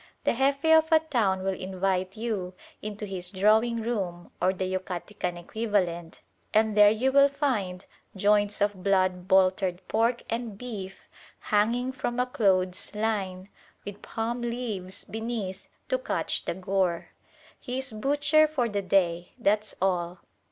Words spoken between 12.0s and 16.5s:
a clothes line, with palm leaves beneath to catch